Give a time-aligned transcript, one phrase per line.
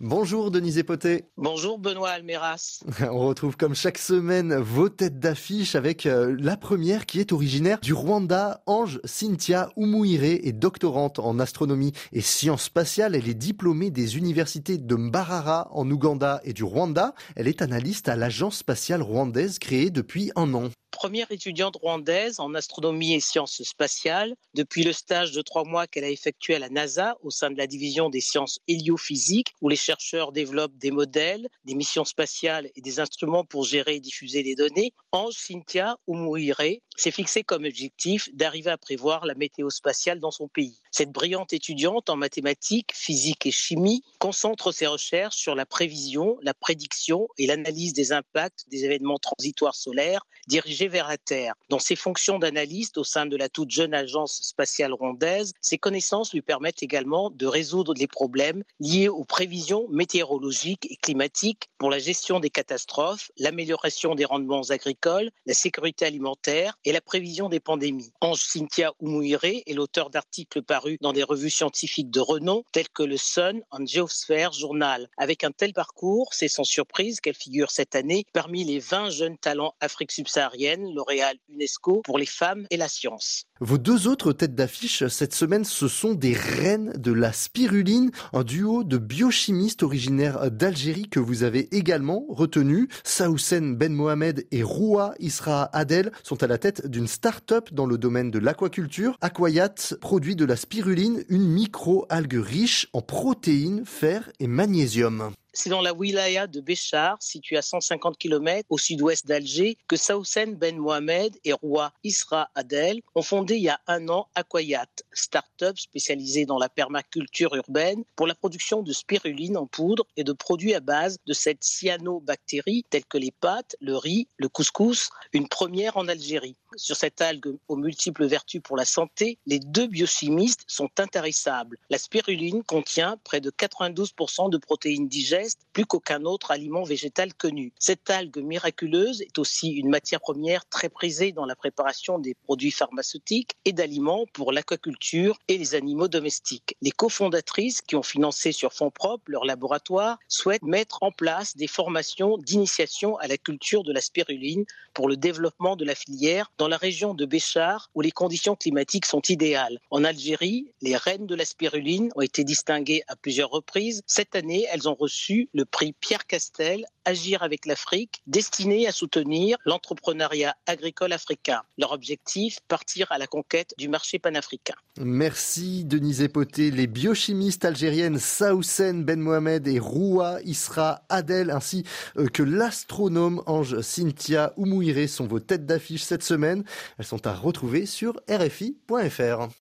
[0.00, 1.26] Bonjour Denise Epoté.
[1.36, 2.82] Bonjour Benoît Almeras.
[3.00, 7.78] On retrouve comme chaque semaine vos têtes d'affiche avec euh, la première qui est originaire
[7.78, 8.64] du Rwanda.
[8.66, 13.14] Ange Cynthia Umuire est doctorante en astronomie et sciences spatiales.
[13.14, 17.14] Elle est diplômée des universités de Mbarara en Ouganda et du Rwanda.
[17.36, 22.54] Elle est analyste à l'agence spatiale rwandaise créée depuis un an première étudiante rwandaise en
[22.54, 24.34] astronomie et sciences spatiales.
[24.54, 27.58] Depuis le stage de trois mois qu'elle a effectué à la NASA au sein de
[27.58, 32.80] la division des sciences héliophysiques, où les chercheurs développent des modèles, des missions spatiales et
[32.80, 36.62] des instruments pour gérer et diffuser les données, Ange Cynthia Umuire
[36.96, 40.78] s'est fixé comme objectif d'arriver à prévoir la météo spatiale dans son pays.
[40.96, 46.54] Cette brillante étudiante en mathématiques, physique et chimie concentre ses recherches sur la prévision, la
[46.54, 51.54] prédiction et l'analyse des impacts des événements transitoires solaires dirigés vers la Terre.
[51.68, 56.32] Dans ses fonctions d'analyste au sein de la toute jeune agence spatiale rwandaise, ses connaissances
[56.32, 61.98] lui permettent également de résoudre les problèmes liés aux prévisions météorologiques et climatiques pour la
[61.98, 68.12] gestion des catastrophes, l'amélioration des rendements agricoles, la sécurité alimentaire et la prévision des pandémies.
[68.20, 70.62] Ange Cynthia Umuire est l'auteur d'articles
[71.00, 75.08] dans des revues scientifiques de renom telles que le Sun and Geosphere Journal.
[75.16, 79.38] Avec un tel parcours, c'est sans surprise qu'elle figure cette année parmi les 20 jeunes
[79.38, 83.44] talents Afrique subsaharienne, lauréat UNESCO pour les femmes et la science.
[83.60, 88.42] Vos deux autres têtes d'affiche cette semaine, ce sont des reines de la spiruline, un
[88.42, 92.88] duo de biochimistes originaires d'Algérie que vous avez également retenu.
[93.04, 97.96] Saoussen Ben Mohamed et Roua Isra Adel sont à la tête d'une start-up dans le
[97.96, 99.16] domaine de l'aquaculture.
[99.20, 105.30] Aquayat produit de la spiruline, une micro-algue riche en protéines, fer et magnésium.
[105.56, 110.56] C'est dans la wilaya de Béchar, située à 150 km au sud-ouest d'Alger, que Saoussen
[110.56, 115.78] Ben Mohamed et Roi Isra Adel ont fondé il y a un an Aquayat, start-up
[115.78, 120.74] spécialisée dans la permaculture urbaine pour la production de spiruline en poudre et de produits
[120.74, 125.96] à base de cette cyanobactérie telles que les pâtes, le riz, le couscous, une première
[125.96, 126.56] en Algérie.
[126.76, 131.78] Sur cette algue aux multiples vertus pour la santé, les deux biochimistes sont intarissables.
[131.90, 137.72] La spiruline contient près de 92% de protéines digestes, plus qu'aucun autre aliment végétal connu.
[137.78, 142.70] Cette algue miraculeuse est aussi une matière première très prisée dans la préparation des produits
[142.70, 146.76] pharmaceutiques et d'aliments pour l'aquaculture et les animaux domestiques.
[146.82, 151.66] Les cofondatrices qui ont financé sur fonds propres leur laboratoire souhaitent mettre en place des
[151.66, 156.76] formations d'initiation à la culture de la spiruline pour le développement de la filière la
[156.76, 159.78] région de Béchar où les conditions climatiques sont idéales.
[159.90, 164.02] En Algérie, les reines de la spiruline ont été distinguées à plusieurs reprises.
[164.06, 169.56] Cette année, elles ont reçu le prix Pierre Castel Agir avec l'Afrique, destiné à soutenir
[169.64, 171.62] l'entrepreneuriat agricole africain.
[171.78, 174.74] Leur objectif, partir à la conquête du marché panafricain.
[175.00, 176.70] Merci Denise Epoté.
[176.70, 181.84] Les biochimistes algériennes Saoussen Ben Mohamed et Roua Isra Adel, ainsi
[182.16, 186.64] euh, que l'astronome Ange Cynthia Oumouiré sont vos têtes d'affiche cette semaine.
[186.98, 189.48] Elles sont à retrouver sur rfi.fr.